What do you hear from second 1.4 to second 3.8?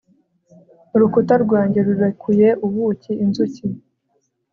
rwanjye rurekuye ubukiinzuki